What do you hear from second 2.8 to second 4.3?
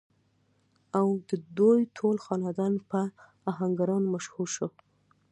پۀ اهنګرانو